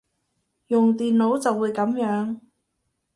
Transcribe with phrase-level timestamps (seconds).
[0.69, 2.39] 用電腦就會噉樣